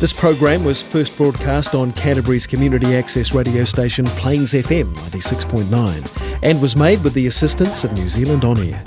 [0.00, 6.62] This program was first broadcast on Canterbury's community access radio station Plains FM 96.9 and
[6.62, 8.80] was made with the assistance of New Zealand On Air.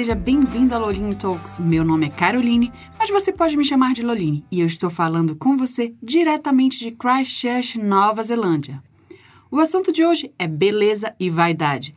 [0.00, 1.60] Seja bem-vindo ao Loline Talks.
[1.60, 5.36] Meu nome é Caroline, mas você pode me chamar de Loline e eu estou falando
[5.36, 8.82] com você diretamente de Christchurch, Nova Zelândia.
[9.50, 11.94] O assunto de hoje é beleza e vaidade.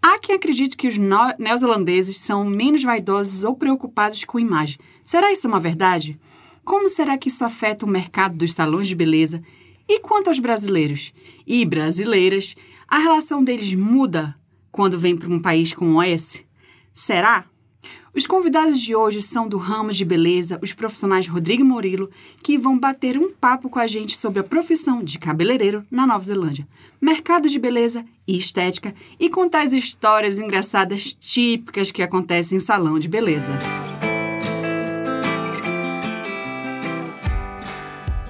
[0.00, 4.78] Há quem acredite que os neozelandeses são menos vaidosos ou preocupados com imagem.
[5.04, 6.18] Será isso uma verdade?
[6.64, 9.42] Como será que isso afeta o mercado dos salões de beleza?
[9.86, 11.12] E quanto aos brasileiros
[11.46, 12.56] e brasileiras,
[12.88, 14.34] a relação deles muda
[14.70, 16.42] quando vem para um país com OS?
[16.94, 17.46] Será?
[18.14, 22.10] Os convidados de hoje são do ramo de beleza, os profissionais Rodrigo e Murilo,
[22.42, 26.22] que vão bater um papo com a gente sobre a profissão de cabeleireiro na Nova
[26.22, 26.68] Zelândia,
[27.00, 32.98] mercado de beleza e estética e contar as histórias engraçadas típicas que acontecem em salão
[32.98, 33.58] de beleza.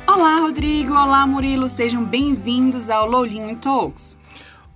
[0.06, 0.92] Olá, Rodrigo!
[0.92, 1.68] Olá, Murilo!
[1.68, 4.16] Sejam bem-vindos ao Lolinho Talks.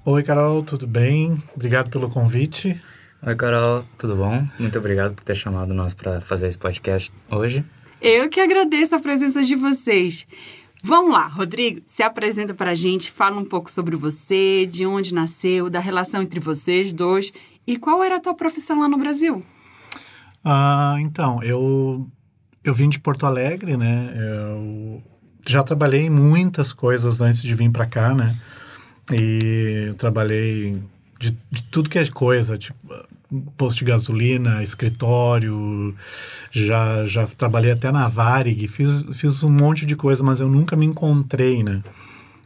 [0.05, 1.41] Oi, Carol, tudo bem?
[1.55, 2.81] Obrigado pelo convite.
[3.27, 4.47] Oi, Carol, tudo bom?
[4.57, 7.65] Muito obrigado por ter chamado nós para fazer esse podcast hoje.
[8.01, 10.29] Eu que agradeço a presença de vocês.
[10.81, 15.13] Vamos lá, Rodrigo, se apresenta para a gente, fala um pouco sobre você, de onde
[15.13, 17.33] nasceu, da relação entre vocês dois
[17.67, 19.45] e qual era a tua profissão lá no Brasil.
[20.45, 22.09] Ah, então, eu,
[22.63, 24.15] eu vim de Porto Alegre, né?
[24.17, 25.03] Eu
[25.45, 28.37] já trabalhei em muitas coisas antes de vir para cá, né?
[29.13, 30.81] E eu trabalhei
[31.19, 32.77] de, de tudo que é coisa, tipo
[33.57, 35.95] posto de gasolina, escritório,
[36.53, 40.77] já, já trabalhei até na Varig, fiz, fiz um monte de coisa, mas eu nunca
[40.77, 41.83] me encontrei, né?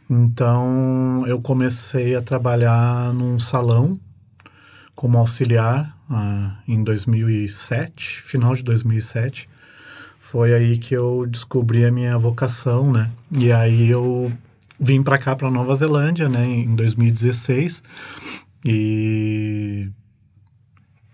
[0.09, 3.99] Então, eu comecei a trabalhar num salão
[4.95, 9.49] como auxiliar ah, em 2007, final de 2007.
[10.19, 13.09] Foi aí que eu descobri a minha vocação, né?
[13.31, 14.31] E aí eu
[14.79, 17.81] vim para cá, para Nova Zelândia, né, em 2016.
[18.65, 19.89] E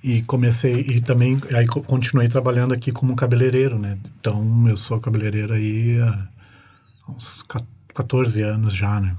[0.04, 3.98] e comecei e também aí co- continuei trabalhando aqui como cabeleireiro, né?
[4.20, 6.30] Então eu sou cabeleireiro aí há
[7.12, 7.62] uns ca-
[7.94, 9.16] 14 anos já, né?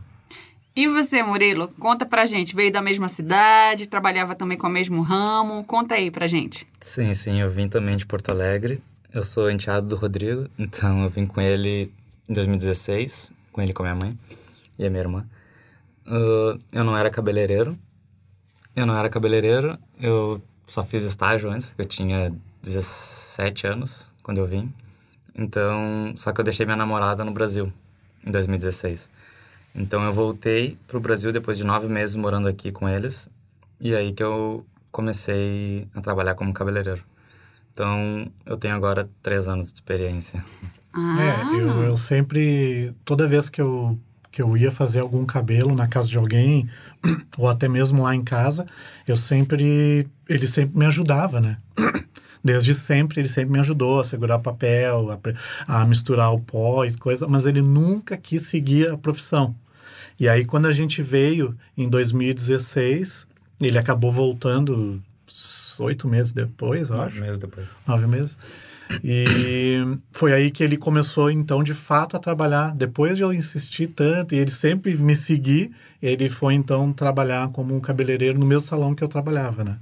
[0.77, 2.55] E você, Murilo, conta pra gente.
[2.55, 5.65] Veio da mesma cidade, trabalhava também com o mesmo ramo.
[5.65, 6.69] Conta aí pra gente.
[6.79, 8.81] Sim, sim, eu vim também de Porto Alegre.
[9.13, 11.93] Eu sou enteado do Rodrigo, então eu vim com ele
[12.29, 14.19] em 2016, com ele e com a minha mãe
[14.79, 15.27] e a minha irmã.
[16.07, 17.77] Ah, eu não era cabeleireiro.
[18.77, 24.39] Eu não era cabeleireiro, eu só fiz estágio antes, porque eu tinha 17 anos quando
[24.39, 24.73] eu vim.
[25.35, 27.73] Então, só que eu deixei minha namorada no Brasil
[28.25, 29.09] em 2016.
[29.75, 33.29] Então eu voltei pro Brasil depois de nove meses morando aqui com eles.
[33.81, 37.03] E aí que eu comecei a trabalhar como cabeleireiro.
[37.73, 40.45] Então eu tenho agora três anos de experiência.
[40.93, 43.97] Ah, É, eu, eu sempre, toda vez que eu,
[44.39, 46.71] que eu ia fazer algum cabelo na casa de alguém,
[47.37, 48.65] ou até mesmo lá em casa,
[49.05, 51.59] eu sempre, ele sempre me ajudava, né?
[52.45, 55.11] Desde sempre, ele sempre me ajudou a segurar papel,
[55.67, 59.57] a, a misturar o pó e coisa, mas ele nunca quis seguir a profissão.
[60.21, 63.27] E aí, quando a gente veio em 2016,
[63.61, 65.03] ele acabou voltando
[65.81, 67.69] oito meses depois, eu acho Nove meses depois.
[67.85, 68.39] nove meses.
[69.03, 72.75] E foi aí que ele começou, então, de fato, a trabalhar.
[72.75, 75.71] Depois de eu insistir tanto e ele sempre me seguir,
[76.03, 79.79] ele foi, então, trabalhar como um cabeleireiro no mesmo salão que eu trabalhava, né?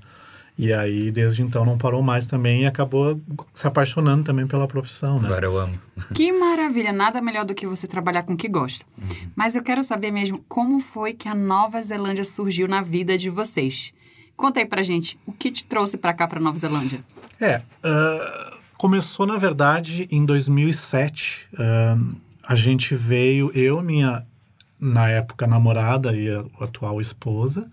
[0.59, 3.21] E aí, desde então, não parou mais também e acabou
[3.53, 5.28] se apaixonando também pela profissão, né?
[5.28, 5.78] Agora eu amo.
[6.15, 6.94] Que maravilha!
[6.94, 8.87] Nada melhor do que você trabalhar com o que gosta.
[9.34, 13.28] Mas eu quero saber mesmo como foi que a Nova Zelândia surgiu na vida de
[13.28, 13.93] vocês.
[14.34, 17.05] Conta aí pra gente, o que te trouxe pra cá, pra Nova Zelândia?
[17.38, 21.48] É, ah, começou na verdade em 2007.
[21.59, 21.98] Ah,
[22.47, 24.25] a gente veio, eu, minha,
[24.81, 27.69] na época, namorada e a atual esposa,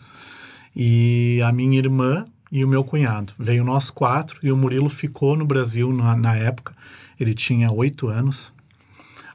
[0.76, 3.34] e a minha irmã e o meu cunhado.
[3.38, 6.76] Veio nós quatro e o Murilo ficou no Brasil na, na época.
[7.20, 8.54] Ele tinha oito anos.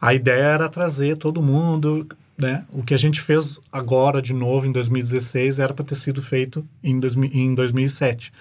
[0.00, 2.06] A ideia era trazer todo mundo,
[2.36, 2.64] né?
[2.72, 6.64] O que a gente fez agora de novo em 2016 era para ter sido feito
[6.82, 8.32] em, 2000 em 2007.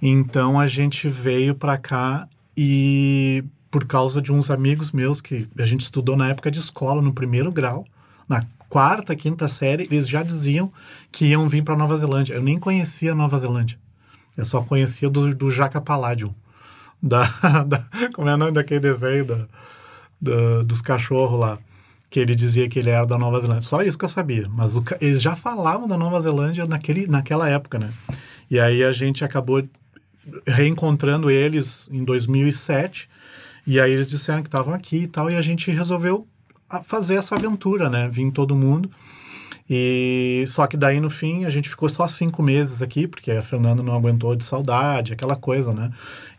[0.00, 5.64] Então a gente veio para cá e por causa de uns amigos meus que a
[5.64, 7.84] gente estudou na época de escola no primeiro grau,
[8.28, 10.72] na quarta, quinta série, eles já diziam
[11.10, 12.34] que iam vir para Nova Zelândia.
[12.34, 13.78] Eu nem conhecia Nova Zelândia.
[14.36, 16.34] Eu só conhecia do, do Jaca Palladium.
[17.00, 17.22] Da,
[17.64, 19.24] da, como é o nome daquele desenho?
[19.24, 19.46] Da,
[20.20, 21.56] do- dos cachorros lá.
[22.10, 23.62] Que ele dizia que ele era da Nova Zelândia.
[23.62, 24.48] Só isso que eu sabia.
[24.48, 27.92] Mas o eles já falavam da Nova Zelândia naquele, naquela época, né?
[28.50, 29.62] E aí a gente acabou
[30.46, 33.08] reencontrando eles em 2007.
[33.66, 35.30] E aí eles disseram que estavam aqui e tal.
[35.30, 36.26] E a gente resolveu
[36.68, 38.08] a- fazer essa aventura, né?
[38.10, 38.90] Vim todo mundo.
[39.70, 43.42] E só que daí no fim a gente ficou só cinco meses aqui, porque a
[43.42, 45.90] Fernanda não aguentou de saudade, aquela coisa, né?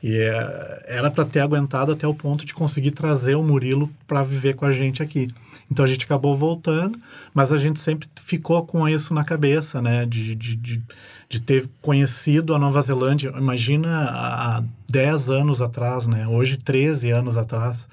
[0.02, 4.24] E é, era para ter aguentado até o ponto de conseguir trazer o Murilo para
[4.24, 5.28] viver com a gente aqui.
[5.72, 7.00] Então a gente acabou voltando,
[7.34, 10.06] mas a gente sempre ficou com isso na cabeça, né?
[10.06, 10.82] De, de, de,
[11.30, 13.32] de ter conhecido a Nova Zelândia.
[13.38, 16.28] Imagina há há 10 anos atrás, né?
[16.28, 17.88] Hoje, 13 anos atrás.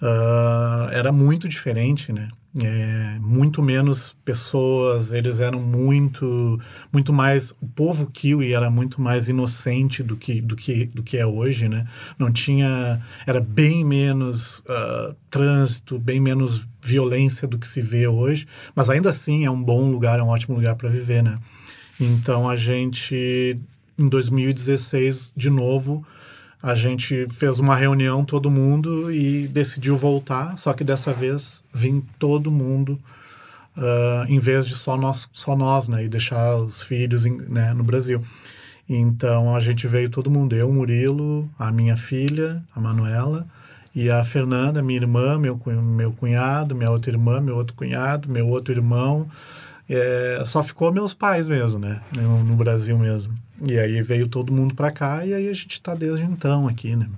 [0.00, 2.28] Ah, era muito diferente, né?
[2.56, 6.60] É, muito menos pessoas, eles eram muito,
[6.92, 7.50] muito mais.
[7.60, 11.68] O povo kiwi era muito mais inocente do que, do que, do que é hoje,
[11.68, 11.84] né?
[12.16, 13.02] Não tinha.
[13.26, 19.10] Era bem menos ah, trânsito, bem menos violência do que se vê hoje, mas ainda
[19.10, 21.40] assim é um bom lugar, é um ótimo lugar para viver, né?
[21.98, 23.58] Então a gente,
[23.98, 26.06] em 2016, de novo,
[26.64, 32.02] a gente fez uma reunião, todo mundo, e decidiu voltar, só que dessa vez vim
[32.18, 32.98] todo mundo,
[33.76, 36.04] ah, em vez de só nós, só nós, né?
[36.04, 38.22] E deixar os filhos em- né, no Brasil.
[38.88, 43.46] Então a gente veio todo mundo, eu, Murilo, a minha filha, a Manuela,
[43.94, 48.48] e a Fernanda, minha irmã, meu, meu cunhado, minha outra irmã, meu outro cunhado, meu
[48.48, 49.28] outro irmão.
[49.86, 52.00] É, só ficou meus pais mesmo, né?
[52.16, 53.34] No, no Brasil mesmo.
[53.66, 56.96] E aí veio todo mundo pra cá e aí a gente tá desde então aqui,
[56.96, 57.08] né?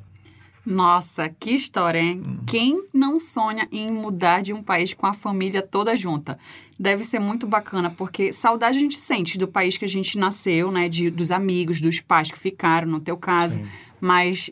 [0.65, 2.41] Nossa, que história, hein?
[2.45, 6.37] Quem não sonha em mudar de um país com a família toda junta?
[6.79, 10.73] Deve ser muito bacana, porque saudade a gente sente do país que a gente nasceu,
[10.73, 10.89] né?
[10.89, 13.61] De, dos amigos, dos pais que ficaram, no teu caso.
[13.61, 13.67] Sim.
[14.01, 14.51] Mas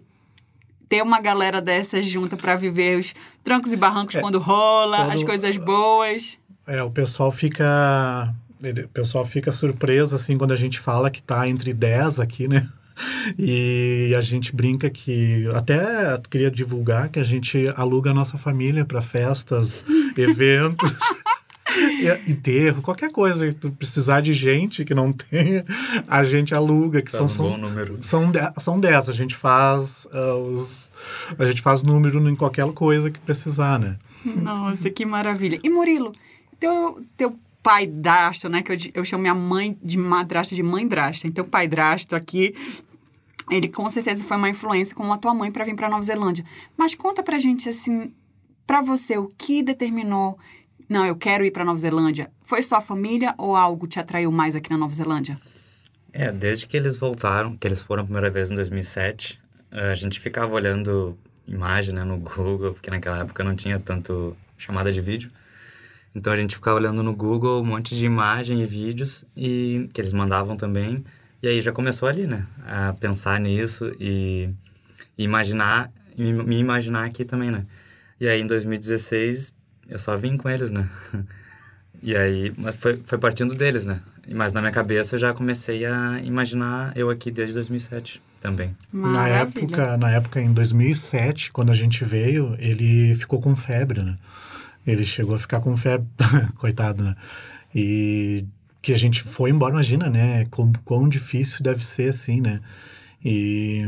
[0.89, 5.11] ter uma galera dessas junta para viver os trancos e barrancos É, quando rola, todo-
[5.11, 6.39] as coisas boas.
[6.65, 8.33] É, o pessoal fica.
[8.69, 12.49] Ele- O pessoal fica surpreso assim quando a gente fala que tá entre 10 aqui,
[12.49, 12.67] né?
[13.37, 18.85] E a gente brinca que até queria divulgar que a gente aluga a nossa família
[18.85, 19.85] para festas,
[20.17, 20.93] eventos,
[22.27, 25.65] enterro, qualquer coisa que tu precisar de gente que não tenha,
[26.07, 29.09] a gente aluga, que Faz são, um são são, de, são 10.
[29.09, 30.91] A gente faz ah, os
[31.39, 33.97] a gente faz número em qualquer coisa que precisar, né?
[34.25, 35.59] Nossa, que maravilha.
[35.63, 36.13] E Murilo,
[36.59, 38.63] teu, teu pai drasto, né?
[38.63, 41.27] Que eu, eu chamo minha mãe de madrasta de mãe drasta.
[41.27, 42.55] Então, pai drasto aqui,
[43.51, 46.45] ele com certeza foi uma influência como a tua mãe para vir para Nova Zelândia.
[46.77, 48.15] Mas conta pra gente, assim,
[48.67, 50.39] pra você, o que determinou...
[50.87, 52.31] Não, eu quero ir para Nova Zelândia.
[52.43, 55.41] Foi só a família ou algo te atraiu mais aqui na Nova Zelândia?
[56.13, 59.41] É, desde que eles voltaram, que eles foram a primeira vez em 2007,
[59.73, 61.19] a gente ficava olhando
[61.49, 65.31] imagem né, no Google, porque naquela época não tinha tanto chamada de vídeo.
[66.15, 70.01] Então a gente ficava olhando no Google um monte de imagem e vídeos e que
[70.01, 71.05] eles mandavam também.
[71.43, 72.47] E aí já começou ali, né?
[72.67, 74.49] A pensar nisso e,
[75.19, 77.67] e imaginar, e me imaginar aqui também, né?
[78.21, 79.53] E aí em 2016
[79.89, 80.89] eu só vim com eles, né?
[82.07, 83.99] E aí, mas foi, foi partindo deles, né?
[84.31, 88.77] Mas na minha cabeça eu já comecei a imaginar eu aqui desde 2007 também.
[88.93, 89.65] Na Maravilha.
[89.65, 94.19] época, na época, em 2007, quando a gente veio, ele ficou com febre, né?
[94.87, 96.07] Ele chegou a ficar com febre,
[96.57, 97.17] coitado, né?
[97.75, 98.45] E
[98.81, 100.47] que a gente foi embora, imagina, né?
[100.51, 102.61] Quão, quão difícil deve ser assim, né?
[103.25, 103.79] E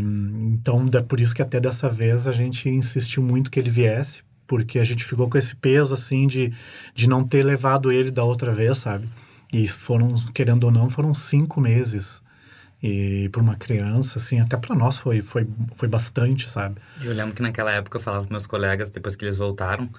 [0.40, 4.22] então, é por isso que até dessa vez a gente insistiu muito que ele viesse,
[4.46, 6.52] porque a gente ficou com esse peso, assim, de,
[6.94, 9.06] de não ter levado ele da outra vez, sabe?
[9.52, 12.22] E foram, querendo ou não, foram cinco meses.
[12.82, 16.76] E para uma criança, assim, até para nós foi, foi, foi bastante, sabe?
[17.02, 19.90] Eu lembro que naquela época eu falava para meus colegas, depois que eles voltaram,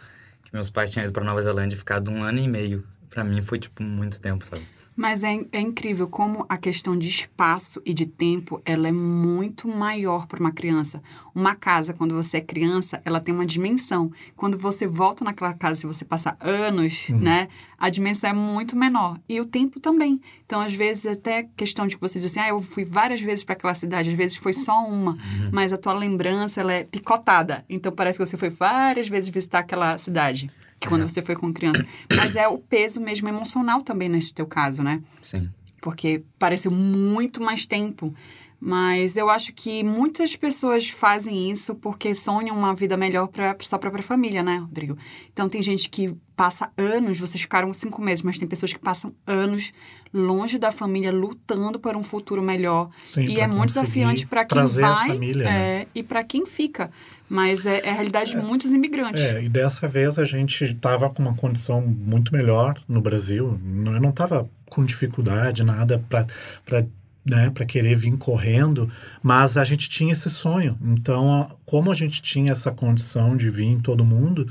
[0.48, 2.88] que meus pais tinham ido para Nova Zelândia e ficado um ano e meio.
[3.10, 4.66] Pra mim foi, tipo, muito tempo, sabe?
[4.98, 9.68] Mas é, é incrível como a questão de espaço e de tempo, ela é muito
[9.68, 11.04] maior para uma criança.
[11.36, 14.12] Uma casa, quando você é criança, ela tem uma dimensão.
[14.36, 19.20] Quando você volta naquela casa, se você passar anos, né, a dimensão é muito menor.
[19.30, 20.20] E o tempo também.
[20.44, 23.44] Então, às vezes, até questão de que você diz assim, ah, eu fui várias vezes
[23.44, 25.16] para aquela cidade, às vezes foi só uma,
[25.52, 27.64] mas a tua lembrança, ela é picotada.
[27.70, 30.50] Então, parece que você foi várias vezes visitar aquela cidade.
[30.80, 31.86] Que quando você foi com criança.
[32.16, 35.02] Mas é o peso mesmo emocional também nesse teu caso, né?
[35.22, 35.50] Sim.
[35.82, 38.14] Porque pareceu muito mais tempo.
[38.60, 43.78] Mas eu acho que muitas pessoas fazem isso porque sonham uma vida melhor para sua
[43.78, 44.98] própria família, né, Rodrigo?
[45.32, 49.14] Então tem gente que passa anos, vocês ficaram cinco meses, mas tem pessoas que passam
[49.26, 49.72] anos
[50.14, 52.90] longe da família, lutando por um futuro melhor.
[53.04, 55.82] Sim, e é muito desafiante para quem vai família, né?
[55.82, 56.90] é, e para quem fica.
[57.30, 59.22] Mas é, é a realidade de muitos imigrantes.
[59.22, 63.60] É, e dessa vez a gente estava com uma condição muito melhor no Brasil.
[63.94, 66.86] Eu não estava com dificuldade, nada para
[67.30, 68.90] né, para querer vir correndo,
[69.22, 70.78] mas a gente tinha esse sonho.
[70.82, 74.48] Então, como a gente tinha essa condição de vir em todo mundo,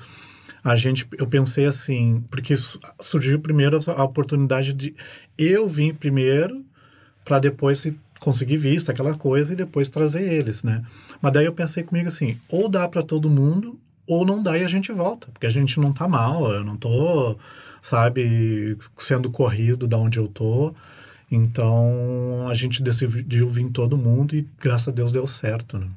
[0.63, 4.95] a gente, eu pensei assim, porque su- surgiu primeiro a oportunidade de
[5.39, 6.65] eu vir primeiro
[7.25, 10.83] para depois se conseguir visto, aquela coisa, e depois trazer eles, né?
[11.21, 14.65] Mas daí eu pensei comigo assim, ou dá para todo mundo, ou não dá e
[14.65, 17.37] a gente volta, porque a gente não tá mal, eu não tô,
[17.83, 20.75] sabe, sendo corrido da onde eu tô.
[21.31, 25.89] Então a gente decidiu vir todo mundo e graças a Deus deu certo, né?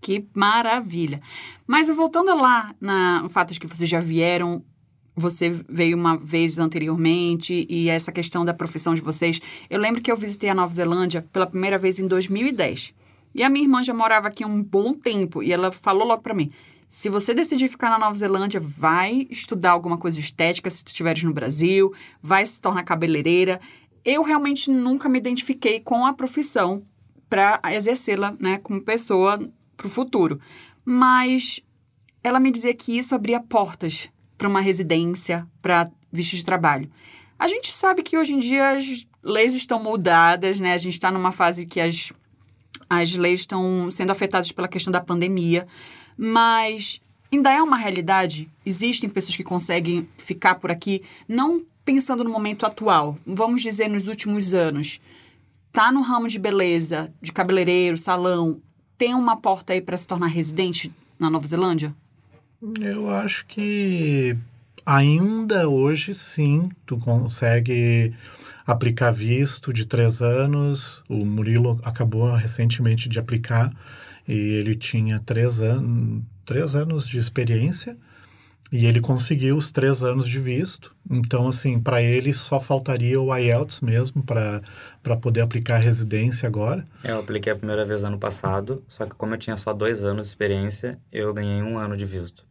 [0.00, 1.20] Que maravilha.
[1.66, 4.62] Mas voltando lá na, no fato de que vocês já vieram,
[5.14, 9.40] você veio uma vez anteriormente e essa questão da profissão de vocês.
[9.68, 12.94] Eu lembro que eu visitei a Nova Zelândia pela primeira vez em 2010.
[13.34, 16.34] E a minha irmã já morava aqui um bom tempo e ela falou logo para
[16.34, 16.50] mim:
[16.88, 20.88] se você decidir ficar na Nova Zelândia, vai estudar alguma coisa de estética se tu
[20.88, 21.92] estiveres no Brasil,
[22.22, 23.60] vai se tornar cabeleireira.
[24.04, 26.82] Eu realmente nunca me identifiquei com a profissão
[27.28, 29.38] para exercê-la, né, como pessoa
[29.76, 30.40] para o futuro.
[30.84, 31.60] Mas
[32.22, 36.90] ela me dizia que isso abria portas para uma residência, para visto de trabalho.
[37.38, 40.72] A gente sabe que hoje em dia as leis estão mudadas, né?
[40.72, 42.12] A gente está numa fase que as,
[42.88, 45.66] as leis estão sendo afetadas pela questão da pandemia,
[46.16, 47.00] mas
[47.30, 48.50] ainda é uma realidade.
[48.64, 54.08] Existem pessoas que conseguem ficar por aqui, não pensando no momento atual, vamos dizer nos
[54.08, 55.00] últimos anos.
[55.72, 58.60] Tá no ramo de beleza, de cabeleireiro, salão,
[58.98, 61.94] tem uma porta aí para se tornar residente na Nova Zelândia?
[62.78, 64.36] Eu acho que
[64.84, 68.12] ainda hoje sim, tu consegue
[68.66, 71.02] aplicar visto de três anos.
[71.08, 73.74] O Murilo acabou recentemente de aplicar
[74.28, 77.96] e ele tinha três, an três anos de experiência
[78.70, 80.94] e ele conseguiu os três anos de visto.
[81.10, 86.86] Então, assim, para ele só faltaria o IELTS mesmo para poder aplicar a residência agora.
[87.02, 90.26] Eu apliquei a primeira vez ano passado, só que como eu tinha só dois anos
[90.26, 92.44] de experiência, eu ganhei um ano de visto.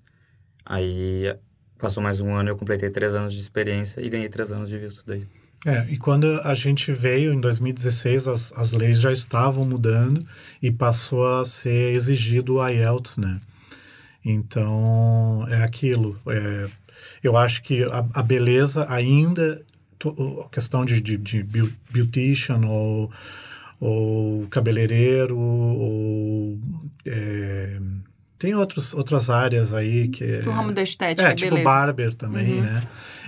[0.66, 1.36] Aí
[1.78, 4.78] passou mais um ano, eu completei três anos de experiência e ganhei três anos de
[4.78, 5.26] visto daí.
[5.66, 10.26] É, e quando a gente veio em 2016, as, as leis já estavam mudando
[10.62, 13.40] e passou a ser exigido o IELTS, né?
[14.30, 16.20] Então, é aquilo.
[16.28, 16.68] É,
[17.24, 19.62] eu acho que a, a beleza ainda,
[19.98, 21.44] to, a questão de, de, de
[21.90, 23.10] beautician ou,
[23.80, 26.60] ou cabeleireiro, ou,
[27.06, 27.80] é,
[28.38, 30.40] tem outros, outras áreas aí que...
[30.40, 31.64] Do ramo da estética, é, tipo beleza.
[31.64, 32.62] barber também, uhum.
[32.64, 32.84] né?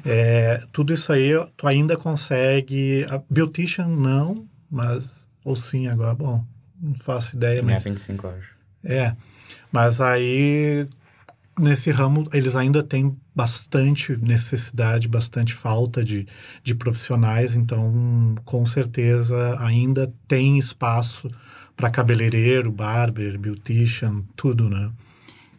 [0.06, 3.06] É, tudo isso aí tu ainda consegue...
[3.10, 5.29] A beautician não, mas...
[5.46, 6.44] Ou sim agora, bom,
[6.82, 7.86] não faço ideia, mas...
[7.86, 8.56] É 25, eu acho.
[8.84, 9.15] É,
[9.71, 10.88] mas aí
[11.59, 16.27] nesse ramo eles ainda têm bastante necessidade, bastante falta de,
[16.63, 21.29] de profissionais, então com certeza ainda tem espaço
[21.75, 24.91] para cabeleireiro, barber, beautician, tudo, né?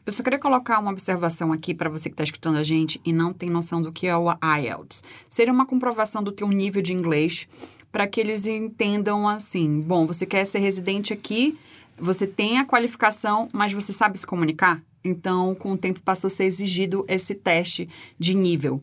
[0.04, 3.12] Eu só queria colocar uma observação aqui para você que está escutando a gente e
[3.12, 5.04] não tem noção do que é o IELTS.
[5.28, 7.46] Seria uma comprovação do teu nível de inglês
[7.92, 11.56] para que eles entendam assim, bom, você quer ser residente aqui,
[12.00, 14.82] você tem a qualificação, mas você sabe se comunicar?
[15.04, 17.88] Então, com o tempo passou a ser exigido esse teste
[18.18, 18.82] de nível.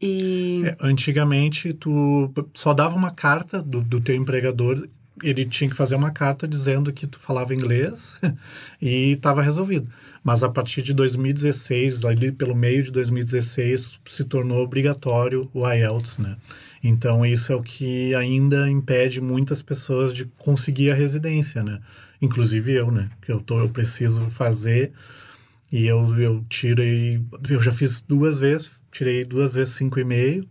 [0.00, 0.62] E...
[0.64, 4.88] É, antigamente, tu só dava uma carta do, do teu empregador,
[5.22, 8.18] ele tinha que fazer uma carta dizendo que tu falava inglês
[8.82, 9.88] e estava resolvido.
[10.24, 16.18] Mas a partir de 2016, ali pelo meio de 2016, se tornou obrigatório o IELTS,
[16.18, 16.36] né?
[16.82, 21.78] Então, isso é o que ainda impede muitas pessoas de conseguir a residência, né?
[22.22, 23.10] Inclusive eu, né?
[23.20, 24.92] Que eu, tô, eu preciso fazer
[25.70, 27.20] e eu, eu tirei...
[27.50, 30.48] Eu já fiz duas vezes, tirei duas vezes cinco e meio.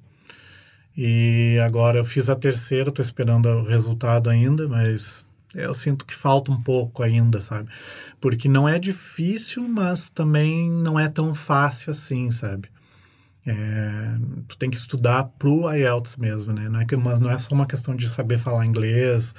[0.95, 5.25] E agora eu fiz a terceira, estou esperando o resultado ainda, mas
[5.55, 7.69] eu sinto que falta um pouco ainda, sabe?
[8.19, 12.69] Porque não é difícil, mas também não é tão fácil assim, sabe?
[13.45, 16.67] É, tu tem que estudar pro IELTS mesmo, né?
[16.67, 19.33] Não é, que, mas não é só uma questão de saber falar inglês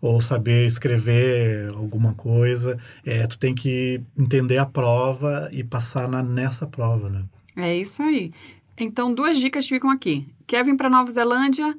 [0.00, 2.78] ou saber escrever alguma coisa.
[3.04, 7.24] É, tu tem que entender a prova e passar na, nessa prova, né?
[7.56, 8.32] É isso aí.
[8.78, 10.26] Então, duas dicas ficam aqui.
[10.46, 11.76] Quer vir para Nova Zelândia?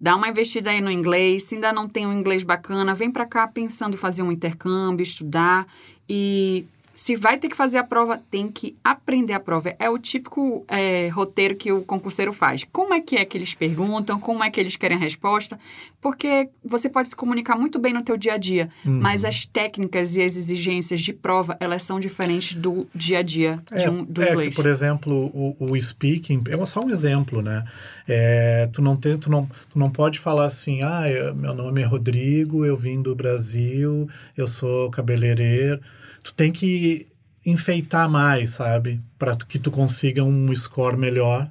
[0.00, 1.42] Dá uma investida aí no inglês.
[1.42, 5.02] Se ainda não tem um inglês bacana, vem para cá pensando em fazer um intercâmbio,
[5.02, 5.66] estudar
[6.08, 6.64] e
[7.00, 9.74] se vai ter que fazer a prova, tem que aprender a prova.
[9.78, 12.62] É o típico é, roteiro que o concurseiro faz.
[12.70, 14.20] Como é que é que eles perguntam?
[14.20, 15.58] Como é que eles querem a resposta?
[15.98, 19.00] Porque você pode se comunicar muito bem no teu dia a dia, uhum.
[19.00, 23.62] mas as técnicas e as exigências de prova, elas são diferentes do dia a dia
[23.70, 24.50] é, um, do é inglês.
[24.50, 27.64] Que, por exemplo, o, o speaking, é só um exemplo, né?
[28.06, 31.80] É, tu, não tem, tu, não, tu não pode falar assim, ah, eu, meu nome
[31.80, 35.80] é Rodrigo, eu vim do Brasil, eu sou cabeleireiro
[36.22, 37.06] tu tem que
[37.44, 39.00] enfeitar mais, sabe?
[39.18, 41.50] Para que tu consiga um score melhor.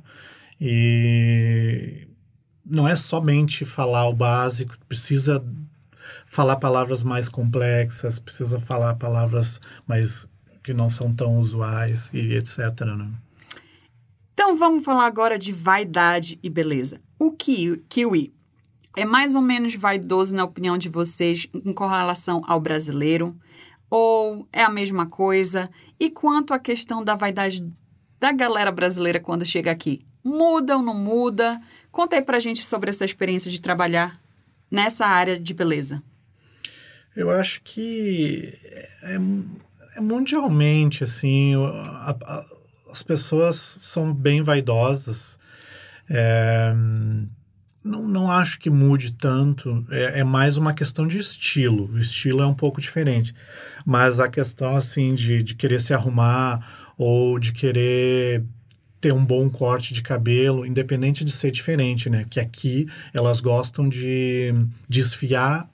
[0.60, 2.08] E
[2.66, 5.44] não é somente falar o básico, precisa
[6.26, 10.28] falar palavras mais complexas, precisa falar palavras mais
[10.64, 12.60] que não são tão usuais e etc.
[12.98, 13.10] Né?
[14.34, 17.02] Então vamos falar agora de vaidade e beleza.
[17.18, 18.34] O kiwi
[18.96, 23.36] é mais ou menos vaidoso na opinião de vocês com relação ao brasileiro?
[23.90, 25.70] Ou é a mesma coisa?
[26.00, 27.66] E quanto à questão da vaidade
[28.20, 30.06] da galera brasileira quando chega aqui?
[30.24, 31.60] Muda ou não muda?
[31.92, 34.20] Conta aí pra gente sobre essa experiência de trabalhar
[34.70, 36.04] nessa área de beleza.
[37.16, 38.54] Eu acho que
[39.02, 39.16] é,
[39.96, 42.46] é mundialmente, assim, a, a,
[42.92, 45.40] as pessoas são bem vaidosas.
[46.10, 46.74] É,
[47.84, 49.86] não, não acho que mude tanto.
[49.90, 51.90] É, é, mais uma questão de estilo.
[51.92, 53.34] O estilo é um pouco diferente.
[53.86, 58.44] Mas a questão, assim, de, de querer se arrumar ou de querer
[59.00, 62.26] ter um bom corte de cabelo, independente de ser diferente, né?
[62.30, 64.54] Que aqui elas gostam de
[64.88, 65.70] desfiar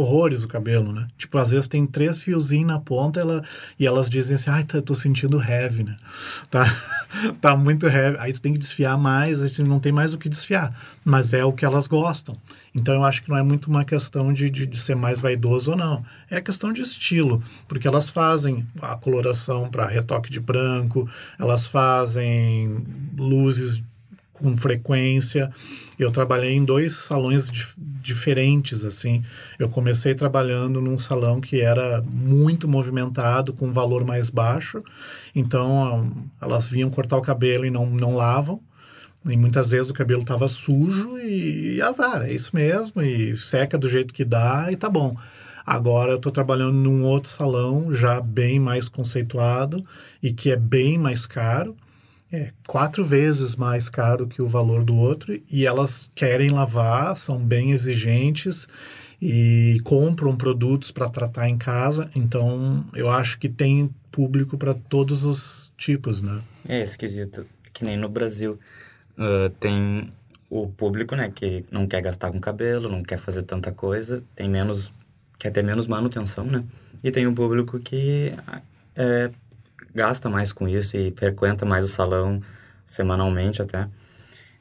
[0.00, 1.06] horrores o cabelo, né?
[1.16, 3.44] Tipo, às vezes tem três fiozinhos na ponta ela,
[3.78, 5.96] e elas dizem assim, ai, tá, tô sentindo heavy, né?
[6.50, 6.64] Tá,
[7.40, 8.16] tá muito heavy.
[8.18, 10.74] Aí tu tem que desfiar mais, aí não tem mais o que desfiar.
[11.04, 12.36] Mas é o que elas gostam.
[12.74, 15.72] Então eu acho que não é muito uma questão de, de, de ser mais vaidoso
[15.72, 16.04] ou não.
[16.30, 22.84] É questão de estilo, porque elas fazem a coloração para retoque de branco, elas fazem
[23.16, 23.82] luzes
[24.40, 25.52] com frequência.
[25.98, 29.22] Eu trabalhei em dois salões dif diferentes, assim.
[29.58, 34.82] Eu comecei trabalhando num salão que era muito movimentado, com valor mais baixo.
[35.34, 38.60] Então, elas vinham cortar o cabelo e não, não lavam.
[39.26, 43.02] E muitas vezes o cabelo estava sujo e, e azar, é isso mesmo.
[43.02, 45.14] E seca do jeito que dá e tá bom.
[45.66, 49.82] Agora eu estou trabalhando num outro salão já bem mais conceituado
[50.22, 51.76] e que é bem mais caro
[52.32, 57.38] é quatro vezes mais caro que o valor do outro e elas querem lavar, são
[57.38, 58.68] bem exigentes
[59.20, 62.10] e compram produtos para tratar em casa.
[62.14, 66.40] Então, eu acho que tem público para todos os tipos, né?
[66.68, 67.46] É esquisito.
[67.72, 68.58] Que nem no Brasil.
[69.18, 70.08] Uh, tem
[70.48, 74.48] o público, né, que não quer gastar com cabelo, não quer fazer tanta coisa, tem
[74.48, 74.92] menos,
[75.38, 76.64] quer ter menos manutenção, né?
[77.04, 78.34] E tem o público que
[78.96, 79.30] é,
[79.94, 82.40] gasta mais com isso e frequenta mais o salão
[82.84, 83.88] semanalmente até.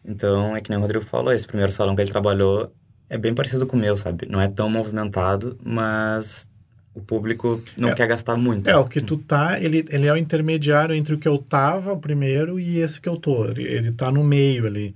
[0.04, 2.72] Então, é que nem o Rodrigo falou, esse primeiro salão que ele trabalhou
[3.10, 4.28] é bem parecido com o meu, sabe?
[4.30, 6.50] Não é tão movimentado, mas
[6.94, 8.70] o público não é, quer gastar muito.
[8.70, 11.94] É, o que tu tá, ele, ele é o intermediário entre o que eu tava,
[11.94, 13.46] o primeiro, e esse que eu tô.
[13.46, 14.96] Ele, ele tá no meio ali,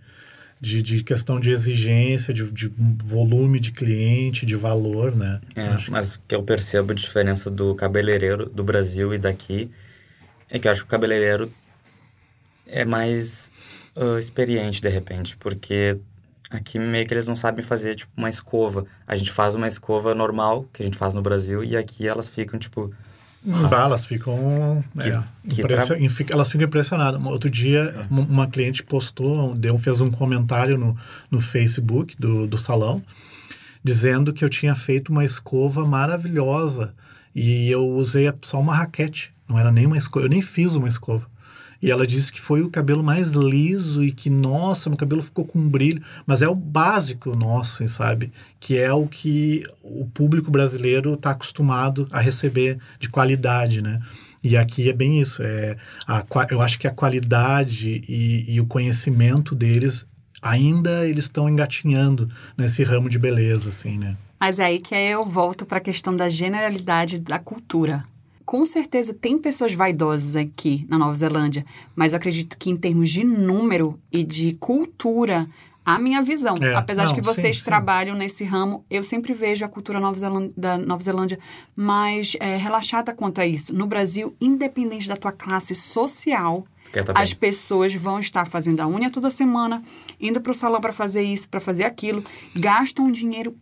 [0.61, 2.71] de, de questão de exigência, de, de
[3.03, 5.41] volume de cliente, de valor, né?
[5.55, 9.69] É, mas o que eu percebo de diferença do cabeleireiro do Brasil e daqui
[10.53, 11.51] é que eu acho que o cabeleireiro
[12.67, 13.51] é mais
[13.95, 15.97] uh, experiente, de repente, porque
[16.51, 18.85] aqui meio que eles não sabem fazer, tipo, uma escova.
[19.07, 22.29] A gente faz uma escova normal, que a gente faz no Brasil, e aqui elas
[22.29, 22.93] ficam, tipo...
[23.51, 24.85] Ah, elas ficam...
[25.01, 25.97] Que, é, que impressio...
[25.97, 26.35] tra...
[26.35, 27.21] Elas ficam impressionadas.
[27.25, 28.13] Outro dia, é.
[28.13, 30.95] uma cliente postou, deu, fez um comentário no,
[31.31, 33.01] no Facebook do, do salão,
[33.83, 36.93] dizendo que eu tinha feito uma escova maravilhosa
[37.35, 39.33] e eu usei só uma raquete.
[39.47, 41.27] Não era nem uma escova, eu nem fiz uma escova.
[41.83, 45.43] E ela disse que foi o cabelo mais liso e que, nossa, meu cabelo ficou
[45.43, 46.01] com brilho.
[46.25, 48.31] Mas é o básico nosso, sabe?
[48.57, 53.99] Que é o que o público brasileiro está acostumado a receber de qualidade, né?
[54.41, 55.43] E aqui é bem isso.
[55.43, 55.75] É
[56.07, 60.07] a, eu acho que a qualidade e, e o conhecimento deles
[60.41, 64.15] ainda eles estão engatinhando nesse ramo de beleza, assim, né?
[64.43, 68.03] Mas é aí que eu volto para a questão da generalidade da cultura
[68.45, 73.10] com certeza tem pessoas vaidosas aqui na Nova Zelândia, mas eu acredito que em termos
[73.10, 75.47] de número e de cultura,
[75.86, 78.19] a minha visão, é, apesar não, de que vocês sim, trabalham sim.
[78.19, 81.39] nesse ramo, eu sempre vejo a cultura Nova Zelândia, da Nova Zelândia
[81.73, 83.73] mais é, relaxada quanto a isso.
[83.73, 86.67] No Brasil, independente da tua classe social,
[87.01, 87.13] tá.
[87.15, 89.82] As pessoas vão estar fazendo a unha toda semana,
[90.19, 92.21] indo para o salão para fazer isso, para fazer aquilo,
[92.53, 93.56] gastam dinheiro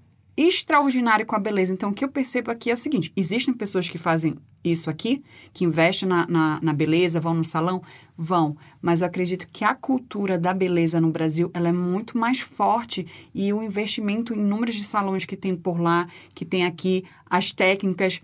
[0.48, 1.74] extraordinário com a beleza.
[1.74, 5.24] Então, o que eu percebo aqui é o seguinte: existem pessoas que fazem isso aqui,
[5.54, 7.82] que investem na, na, na beleza, vão no salão,
[8.16, 8.56] vão.
[8.82, 13.08] Mas eu acredito que a cultura da beleza no Brasil ela é muito mais forte
[13.34, 17.52] e o investimento em números de salões que tem por lá, que tem aqui, as
[17.52, 18.22] técnicas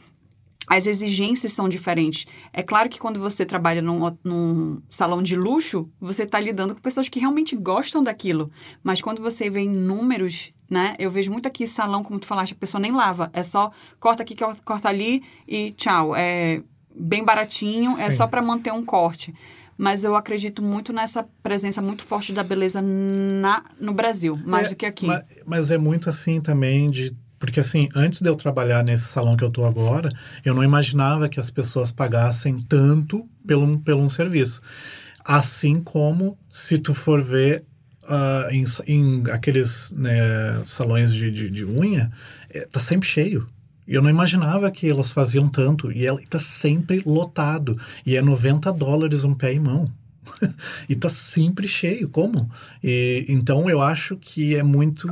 [0.67, 2.25] as exigências são diferentes.
[2.51, 6.81] É claro que quando você trabalha num, num salão de luxo, você está lidando com
[6.81, 8.51] pessoas que realmente gostam daquilo.
[8.83, 10.95] Mas quando você vê em números, né?
[10.99, 13.29] Eu vejo muito aqui salão, como tu falaste, a pessoa nem lava.
[13.31, 16.13] É só corta aqui, corta ali e tchau.
[16.13, 16.61] É
[16.93, 18.01] bem baratinho, Sim.
[18.01, 19.33] é só para manter um corte.
[19.77, 24.69] Mas eu acredito muito nessa presença muito forte da beleza na, no Brasil, mais é,
[24.71, 25.05] do que aqui.
[25.05, 29.37] Mas, mas é muito assim também de porque assim, antes de eu trabalhar nesse salão
[29.37, 30.11] que eu estou agora,
[30.43, 34.61] eu não imaginava que as pessoas pagassem tanto pelo, pelo um serviço.
[35.23, 37.63] Assim como se tu for ver
[38.03, 42.11] uh, em, em, aqueles né, salões de, de, de unha,
[42.49, 43.47] é, tá sempre cheio.
[43.87, 45.91] Eu não imaginava que elas faziam tanto.
[45.91, 47.79] E ela está sempre lotado.
[48.05, 49.91] E é 90 dólares um pé e mão.
[50.89, 52.09] e tá sempre cheio.
[52.09, 52.49] Como?
[52.83, 55.07] E, então eu acho que é muito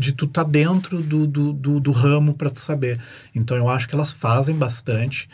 [0.00, 2.98] de tu estar tá dentro do, do, do, do ramo para tu saber.
[3.34, 5.28] Então eu acho que elas fazem bastante.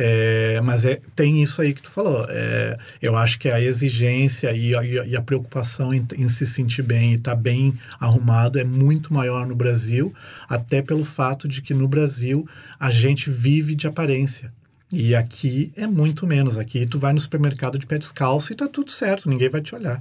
[0.00, 2.24] É, mas é, tem isso aí que tu falou.
[2.28, 6.82] É, eu acho que a exigência e a, e a preocupação em, em, se sentir
[6.82, 10.14] bem e estar tá bem arrumado é muito maior no Brasil,
[10.48, 12.46] até pelo fato de que no Brasil
[12.78, 14.52] a gente vive de aparência.
[14.92, 16.56] E aqui é muito menos.
[16.56, 19.74] Aqui tu vai no supermercado de pé descalço e tá tudo certo, ninguém vai te
[19.74, 19.98] olhar.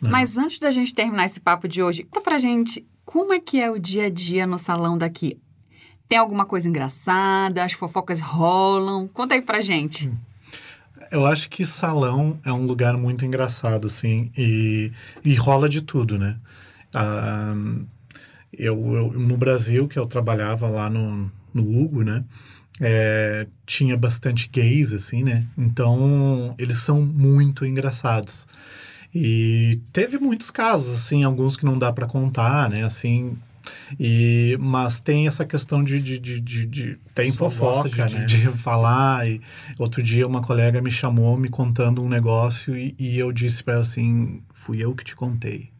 [0.00, 0.08] Né?
[0.08, 3.60] Mas antes da gente terminar esse papo de hoje, conta pra gente como é que
[3.60, 5.40] é o dia a dia no salão daqui?
[6.08, 7.64] Tem alguma coisa engraçada?
[7.64, 9.08] As fofocas rolam?
[9.08, 10.08] Conta aí pra gente.
[10.08, 10.16] Hum.
[11.10, 14.90] Eu acho que salão é um lugar muito engraçado, assim, e,
[15.22, 16.38] e rola de tudo, né?
[16.94, 17.54] Ah,
[18.52, 22.24] eu, eu, no Brasil, que eu trabalhava lá no, no Hugo, né?
[22.80, 25.46] É, tinha bastante gays, assim, né?
[25.56, 28.46] Então, eles são muito engraçados.
[29.14, 32.84] E teve muitos casos, assim, alguns que não dá para contar, né?
[32.84, 33.36] Assim,
[33.98, 38.24] e, mas tem essa questão de, de, de, de, de tem fofoca, de, né?
[38.24, 39.28] de, falar.
[39.28, 39.40] E
[39.78, 43.74] outro dia uma colega me chamou me contando um negócio e, e eu disse para
[43.74, 45.71] ela assim, fui eu que te contei.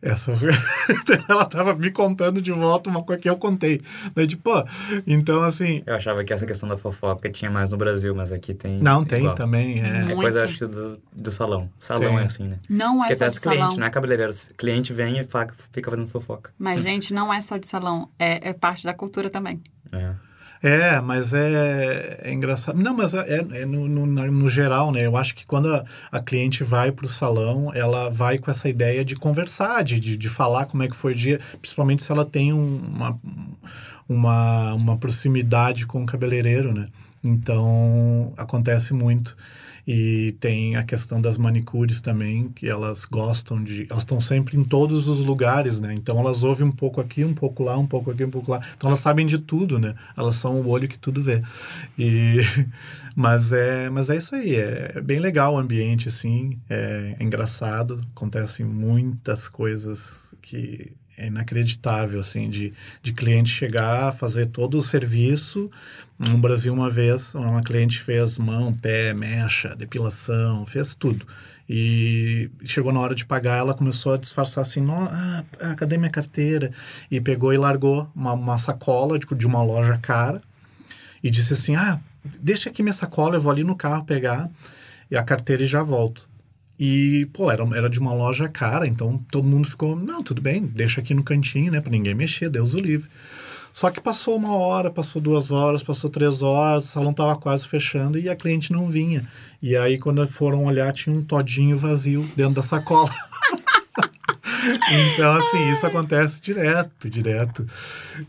[0.00, 0.32] Essa
[1.28, 3.82] ela tava me contando de volta uma coisa que eu contei.
[4.14, 4.64] Daí, tipo, pô,
[5.06, 5.82] então assim.
[5.84, 8.78] Eu achava que essa questão da fofoca tinha mais no Brasil, mas aqui tem.
[8.78, 9.34] Não, tem igual.
[9.34, 9.82] também.
[9.82, 11.68] É, é coisa, acho que, do, do salão.
[11.80, 12.18] Salão tem.
[12.18, 12.58] é assim, né?
[12.68, 13.76] Não é Porque só de cliente, salão.
[13.76, 14.32] não é cabeleireiro.
[14.56, 16.52] Cliente vem e fica fazendo fofoca.
[16.56, 18.08] Mas, gente, não é só de salão.
[18.16, 19.60] É, é parte da cultura também.
[19.90, 20.27] É.
[20.62, 22.76] É, mas é, é engraçado.
[22.78, 25.06] Não, mas é, é no, no, no, geral, né?
[25.06, 28.68] Eu acho que quando a, a cliente vai para o salão, ela vai com essa
[28.68, 32.10] ideia de conversar, de, de, de, falar como é que foi o dia, principalmente se
[32.10, 33.18] ela tem uma,
[34.08, 36.88] uma, uma proximidade com o cabeleireiro, né?
[37.22, 39.36] Então, acontece muito.
[39.90, 43.86] E tem a questão das manicures também, que elas gostam de.
[43.88, 45.94] Elas estão sempre em todos os lugares, né?
[45.94, 48.60] Então elas ouvem um pouco aqui, um pouco lá, um pouco aqui, um pouco lá.
[48.76, 49.94] Então elas sabem de tudo, né?
[50.14, 51.40] Elas são o olho que tudo vê.
[51.98, 52.36] E,
[53.16, 54.56] mas, é, mas é isso aí.
[54.56, 56.58] É, bem legal o ambiente, assim.
[56.68, 57.98] É, é engraçado.
[58.14, 65.68] Acontecem muitas coisas que é inacreditável, assim, de, de cliente chegar, fazer todo o serviço.
[66.16, 71.26] No Brasil, uma vez, uma cliente fez mão, pé, mecha, depilação, fez tudo.
[71.68, 76.08] E chegou na hora de pagar, ela começou a disfarçar assim, ah, ah, cadê minha
[76.10, 76.70] carteira?
[77.10, 80.40] E pegou e largou uma, uma sacola de, de uma loja cara
[81.22, 82.00] e disse assim, ah,
[82.40, 84.48] deixa aqui minha sacola, eu vou ali no carro pegar
[85.10, 86.27] e a carteira e já volto.
[86.78, 90.62] E, pô, era, era de uma loja cara, então todo mundo ficou, não, tudo bem,
[90.62, 93.08] deixa aqui no cantinho, né, pra ninguém mexer, Deus o livre.
[93.72, 97.66] Só que passou uma hora, passou duas horas, passou três horas, o salão tava quase
[97.66, 99.28] fechando e a cliente não vinha.
[99.62, 103.10] E aí, quando foram olhar, tinha um todinho vazio dentro da sacola.
[105.14, 107.66] então, assim, isso acontece direto, direto.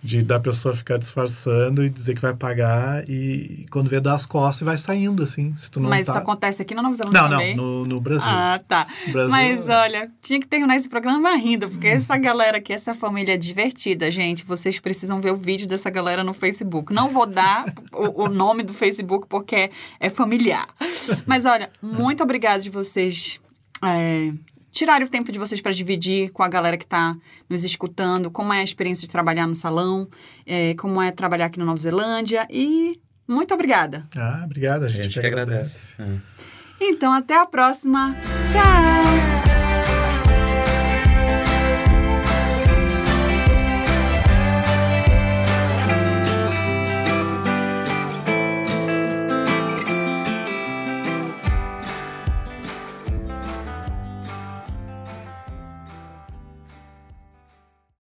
[0.04, 4.26] De da pessoa ficar disfarçando e dizer que vai pagar e quando vê dar as
[4.26, 5.56] costas e vai saindo, assim.
[5.56, 6.12] Se tu não Mas tá...
[6.12, 7.56] isso acontece aqui na Nova Zelândia não, também?
[7.56, 8.30] Não, no, no Brasil.
[8.30, 8.86] Ah, tá.
[9.08, 9.78] Brasil, Mas é.
[9.78, 11.94] olha, tinha que terminar esse programa rindo, porque hum.
[11.94, 14.46] essa galera aqui, essa família é divertida, gente.
[14.46, 16.94] Vocês precisam ver o vídeo dessa galera no Facebook.
[16.94, 20.68] Não vou dar o, o, nome do Facebook porque é familiar.
[21.26, 23.40] Mas olha, muito obrigada de vocês
[23.84, 24.32] é,
[24.72, 27.16] tirarem o tempo de vocês para dividir com a galera que está
[27.50, 30.08] nos escutando como é a experiência de trabalhar no salão,
[30.46, 34.08] é, como é trabalhar aqui na Nova Zelândia e muito obrigada.
[34.16, 35.94] Ah, obrigada, a gente, a gente que agradece.
[36.00, 36.22] agradece.
[36.26, 36.40] É.
[36.82, 38.16] Então, até a próxima.
[38.52, 39.59] Tchau!